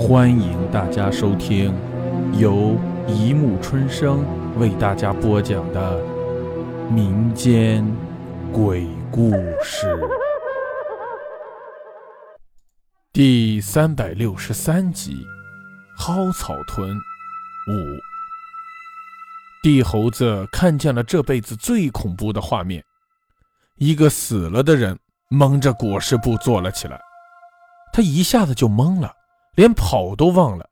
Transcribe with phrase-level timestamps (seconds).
[0.00, 1.74] 欢迎大家收听
[2.32, 2.74] 由
[3.06, 4.24] 一木春生
[4.58, 6.02] 为大家播讲的
[6.90, 7.86] 民间
[8.50, 9.30] 鬼故
[9.62, 9.94] 事
[13.12, 15.26] 第三百六十三集
[16.02, 16.96] 《蒿草屯
[17.68, 17.72] 五》。
[19.62, 22.82] 地猴子看见了这辈子最恐怖的画面：
[23.76, 24.98] 一个死了的人
[25.28, 26.98] 蒙着裹尸布坐了起来，
[27.92, 29.12] 他一下子就懵了。
[29.60, 30.70] 连跑都忘了，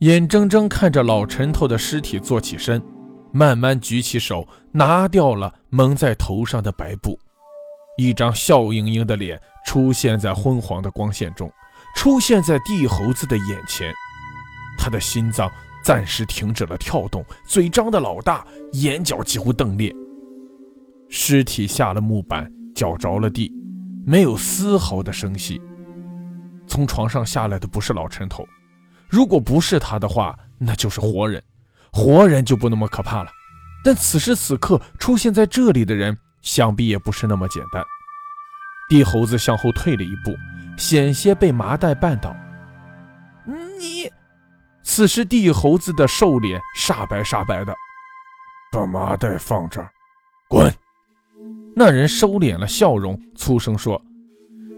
[0.00, 2.82] 眼睁睁看着老陈头的尸体坐起身，
[3.30, 7.16] 慢慢举起手拿掉了蒙在头上的白布，
[7.96, 11.48] 一张笑盈盈的脸出现在昏黄的光线中，
[11.94, 13.94] 出现在地猴子的眼前。
[14.76, 15.48] 他的心脏
[15.84, 19.94] 暂时停止了跳动，嘴张得老大，眼角几乎瞪裂。
[21.08, 23.52] 尸体下了木板，脚着了地，
[24.04, 25.62] 没有丝毫的声息。
[26.66, 28.46] 从床上下来的不是老陈头，
[29.08, 31.42] 如果不是他的话，那就是活人。
[31.92, 33.30] 活人就不那么可怕了，
[33.82, 37.82] 但此时此刻出现在这里的人，想必也不是那么简单。
[38.88, 40.34] 地猴子向后退了一步，
[40.76, 42.36] 险些被麻袋绊倒。
[43.78, 44.10] 你，
[44.82, 47.74] 此时地猴子的瘦脸煞白煞白的，
[48.70, 49.90] 把麻袋放这儿，
[50.48, 50.72] 滚！
[51.74, 54.00] 那人收敛了笑容，粗声说：“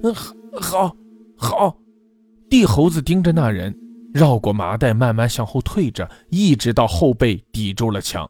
[0.03, 0.15] 嗯，
[0.61, 0.95] 好，
[1.39, 1.79] 好。”
[2.51, 3.75] 地猴子盯着那人，
[4.15, 8.29] 绕过麻袋，慢慢向后退着，一直到后背抵住了墙。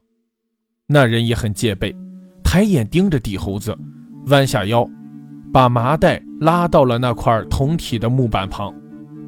[0.88, 1.94] 那人也很戒备，
[2.42, 3.76] 抬眼盯着地猴子，
[4.26, 4.84] 弯下腰，
[5.52, 8.74] 把麻袋拉到了那块铜体的木板旁。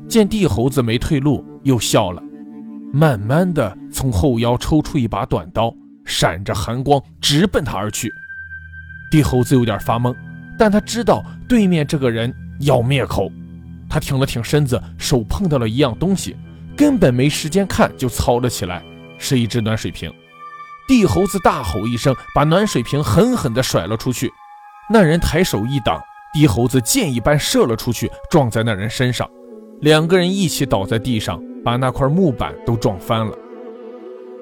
[0.08, 2.20] 见地猴子没退路，又笑了，
[2.92, 5.72] 慢慢的从后腰抽出一把短刀，
[6.04, 8.10] 闪着寒光，直奔他而去。
[9.08, 10.12] 地猴子有点发懵，
[10.58, 13.30] 但他知道对面这个人要灭口。
[13.90, 16.36] 他挺了挺身子，手碰到了一样东西，
[16.76, 18.82] 根本没时间看就操了起来，
[19.18, 20.10] 是一只暖水瓶。
[20.86, 24.32] 地猴子大吼一声，把暖水瓶狠狠地甩了出去。
[24.88, 26.00] 那人抬手一挡，
[26.32, 29.28] 地猴子箭一般射了出去，撞在那人身上，
[29.80, 33.36] 两个人一起倒在地上，把那块木板都撞翻了。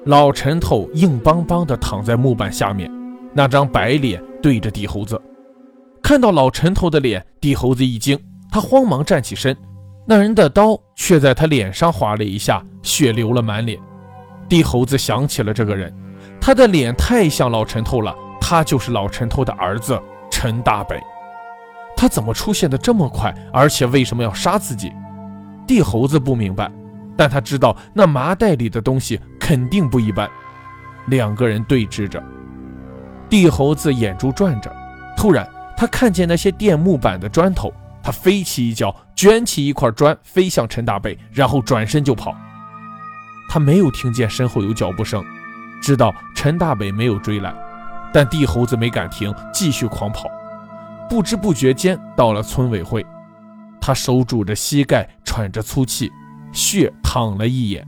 [0.05, 2.89] 老陈头硬邦邦地躺在木板下面，
[3.33, 5.21] 那张白脸对着地猴子。
[6.01, 8.17] 看到老陈头的脸，地猴子一惊。
[8.51, 9.55] 他慌忙站起身，
[10.07, 13.79] 那人的刀却在他脸上划了一下，血流了满脸。
[14.47, 15.93] 地猴子想起了这个人，
[16.41, 20.01] 他的脸太像老陈头了，他就是老陈头的儿子
[20.31, 20.99] 陈大北。
[21.95, 24.91] 他怎么出现的这么快，而且为什么要杀自己？
[25.67, 26.71] 地猴子不明白，
[27.15, 30.27] 但他知道那麻袋里的东西肯定不一般。
[31.07, 32.23] 两个人对峙着，
[33.29, 34.75] 地猴子眼珠转着，
[35.15, 37.71] 突然他看见那些垫木板的砖头。
[38.01, 42.35] 他飞起一脚，卷起一块砖，飞向陈大北，然后转身就跑。
[43.49, 45.23] 他没有听见身后有脚步声，
[45.81, 47.53] 知道陈大北没有追来，
[48.13, 50.29] 但地猴子没敢停，继续狂跑。
[51.09, 53.05] 不知不觉间到了村委会，
[53.81, 56.11] 他手拄着膝盖，喘着粗气，
[56.53, 57.85] 血淌了一眼。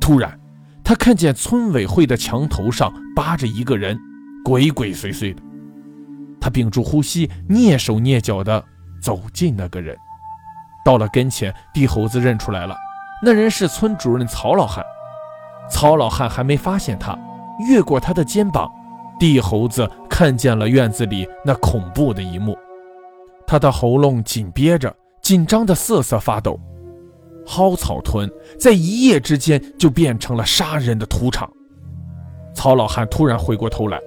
[0.00, 0.38] 突然，
[0.84, 3.98] 他看见村委会的墙头上扒着一个人，
[4.44, 5.42] 鬼鬼祟祟的。
[6.40, 8.64] 他屏住呼吸，蹑手蹑脚的。
[9.00, 9.96] 走近那个人，
[10.84, 12.76] 到了跟前，地猴子认出来了，
[13.22, 14.84] 那人是村主任曹老汉。
[15.70, 17.18] 曹老汉还没发现他，
[17.68, 18.70] 越过他的肩膀，
[19.18, 22.56] 地猴子看见了院子里那恐怖的一幕，
[23.46, 26.58] 他的喉咙紧憋着，紧张的瑟瑟发抖。
[27.46, 31.50] 蒿草屯在一夜之间就变成了杀人的屠场。
[32.54, 33.98] 曹老汉突然回过头来，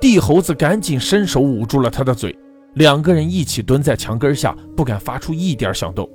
[0.00, 2.34] 地猴子赶紧伸手捂住了他的嘴。
[2.76, 6.06] 两个人一起蹲在墙根下，不敢发出一点响动。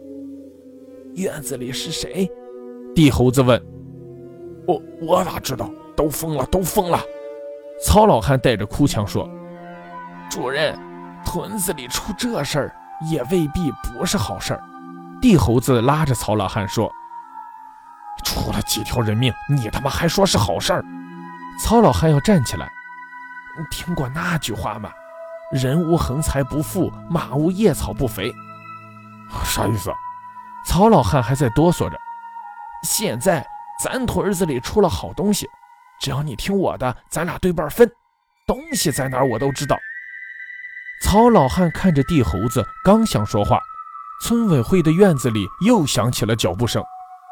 [1.16, 2.30] 院子里是谁？
[2.94, 3.60] 地猴子问。
[4.68, 5.72] 我我哪知道？
[5.96, 7.00] 都疯了，都疯了！
[7.84, 9.28] 曹老汉带着哭腔说
[10.30, 10.78] ：“主任，
[11.26, 12.76] 屯子里出这事儿，
[13.12, 14.64] 也未必不是好事儿。”
[15.20, 16.92] 地猴子拉着曹老汉说
[18.24, 20.86] ：“出了几条人命，你他妈还说是好事儿？”
[21.60, 22.72] 曹老汉要站起来。
[23.72, 24.92] 听过那句话吗？
[25.52, 28.34] 人无横财不富，马无夜草不肥。
[29.44, 29.92] 啥意思？
[30.66, 31.98] 曹老汉还在哆嗦着。
[32.84, 33.46] 现在
[33.84, 35.48] 咱屯子里出了好东西，
[36.00, 37.90] 只要你听我的，咱俩对半分。
[38.48, 39.78] 东西在哪儿我都知道。
[41.04, 43.60] 曹老汉看着地猴子，刚想说话，
[44.24, 46.84] 村委会的院子里又响起了脚步声，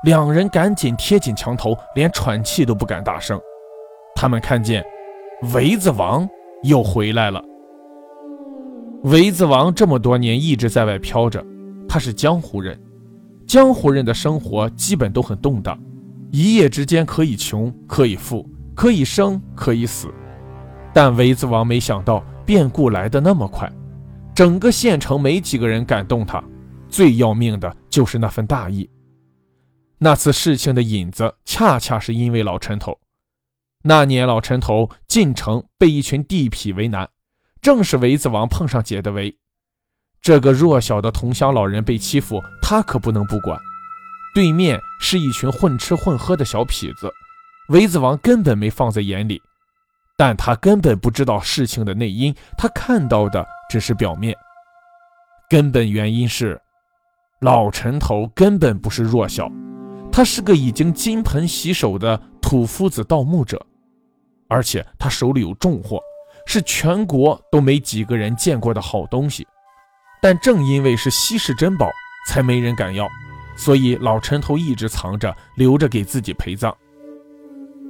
[0.04, 3.40] 两人赶紧贴紧墙头，连喘气都不敢大声。
[4.16, 4.84] 他们看见
[5.54, 6.28] 围子王
[6.64, 7.42] 又回来了。
[9.04, 11.44] 围子王这么多年一直在外飘着，
[11.88, 12.78] 他是江湖人，
[13.48, 15.80] 江湖人的生活基本都很动荡，
[16.32, 20.14] 一夜之间可以穷，可以富，可以生，可以死。
[20.94, 23.72] 但韦子王没想到变故来得那么快，
[24.36, 26.44] 整个县城没几个人敢动他。
[26.90, 28.90] 最要命的就是那份大义。
[30.00, 32.98] 那次事情的引子，恰恰是因为老陈头。
[33.84, 37.08] 那年老陈头进城被一群地痞为难，
[37.62, 39.36] 正是韦子王碰上解的围。
[40.22, 43.58] 这个弱小的同乡老人被欺负，他可不能不管。
[44.36, 47.12] 对面是一群混吃混喝的小痞子，
[47.70, 49.42] 韦子王根本没放在眼里。
[50.18, 54.36] 但他根本不知道事情的内因，他看到的只是表面。
[55.50, 56.60] 根本原因是，
[57.40, 59.50] 老陈头根本不是弱小，
[60.12, 63.66] 他是个已经金盆洗手的土夫子盗墓者，
[64.50, 66.02] 而且他手里有重货，
[66.46, 69.48] 是全国都没几个人见过的好东西。
[70.22, 71.90] 但正因为是稀世珍宝，
[72.28, 73.08] 才没人敢要，
[73.56, 76.76] 所以老陈头一直藏着，留着给自己陪葬。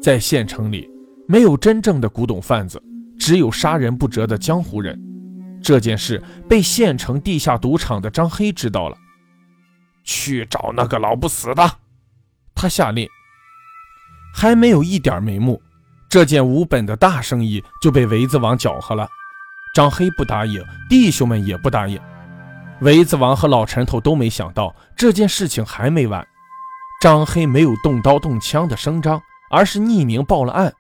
[0.01, 0.89] 在县城里。
[1.31, 2.81] 没有真正的古董贩子，
[3.19, 4.99] 只有杀人不折的江湖人。
[5.61, 6.19] 这件事
[6.49, 8.97] 被县城地下赌场的张黑知道了，
[10.03, 11.71] 去找那个老不死的。
[12.55, 13.07] 他下令。
[14.33, 15.61] 还没有一点眉目，
[16.09, 19.07] 这件无本的大生意就被韦子王搅和了。
[19.75, 21.99] 张黑不答应，弟兄们也不答应。
[22.81, 26.25] 韦子王和老陈头都没想到这件事情还没完。
[26.99, 29.21] 张黑没有动刀动枪的声张，
[29.51, 30.73] 而是匿名报了案。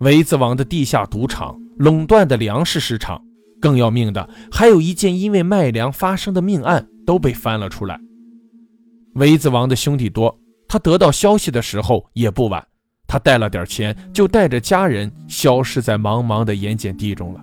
[0.00, 3.22] 韦子王的地下赌场垄断的粮食市场，
[3.60, 8.00] 更要命的还有一件因为卖粮发生的命案都被翻了出来。
[9.14, 10.38] 韦子王的兄弟多，
[10.68, 12.66] 他得到消息的时候也不晚，
[13.08, 17.40] 他带了点钱，就带着家人消失在茫茫的盐碱地中了。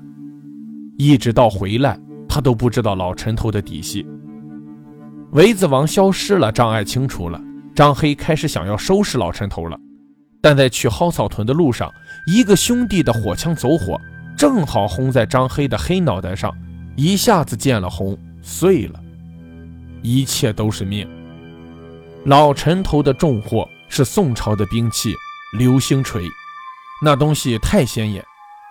[0.96, 4.06] 一直到回来，他都不知道老陈头的底细。
[5.32, 7.42] 韦子王消失了，障碍清除了，
[7.74, 9.76] 张黑开始想要收拾老陈头了。
[10.40, 11.92] 但在去蒿草屯的路上，
[12.28, 14.00] 一个兄弟的火枪走火，
[14.38, 16.56] 正好轰在张黑的黑脑袋上，
[16.96, 19.00] 一下子见了红，碎了。
[20.04, 21.10] 一切都是命。
[22.26, 25.12] 老陈头的重货是宋朝的兵器
[25.58, 26.24] 流星锤，
[27.02, 28.22] 那东西太显眼，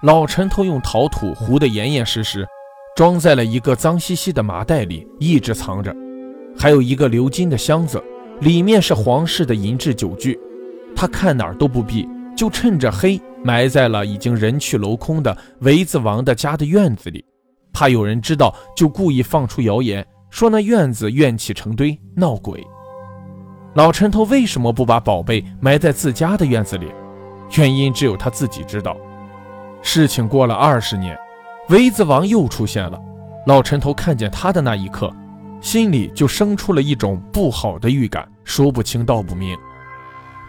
[0.02, 2.46] 老陈头用陶土糊得严严实实，
[2.94, 5.94] 装在了一个脏兮兮的麻袋里，一直藏着。
[6.56, 8.02] 还有一个鎏金的箱子，
[8.40, 10.38] 里面是皇室的银质酒具。
[10.94, 17.24] 他看哪儿都不避，就趁着黑埋在了已经人去楼空的韦子王的家的院子里，
[17.72, 22.62] 怕有人知道，就故意放出谣言，说那院子怨气成堆，闹鬼。
[23.74, 26.92] 老陈头为什么不把宝贝埋在自家的院子里？
[27.56, 28.96] 原因只有他自己知道。
[29.82, 31.18] 事情过了二十年，
[31.70, 32.98] 韦子王又出现了。
[33.46, 35.12] 老陈头看见他的那一刻，
[35.60, 39.58] 心里就生出了一种不好的预感，说不清道不明。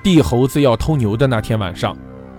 [0.03, 1.97] 地猴子要偷牛的那天晚上，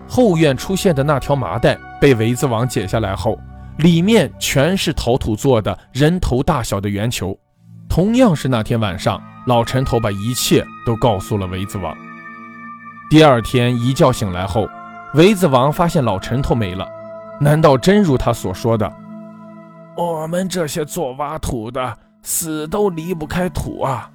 [0.09, 3.37] 后院出现的那条麻袋被韦子王解下来后，
[3.79, 7.37] 里面全是陶土做的人头大小的圆球。
[7.89, 11.97] 同样是那天晚上，老陈头把一切都告诉了韦子王。
[13.09, 14.69] 第二天一觉醒来后，
[15.15, 16.87] 韦子王发现老陈头没了。
[17.41, 18.93] 难道真如他所说的，
[19.97, 24.11] 我们这些做挖土的死都离不开土啊？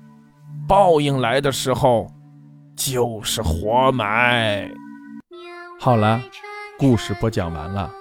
[0.68, 2.12] 报应来的时候。
[2.74, 4.68] 就是活埋。
[5.80, 6.20] 好了，
[6.80, 7.92] 故事播讲完了，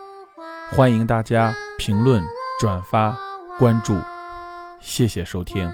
[0.70, 2.22] 欢迎大家评论、
[2.58, 3.14] 转发、
[3.58, 3.98] 关注，
[4.80, 5.70] 谢谢收听。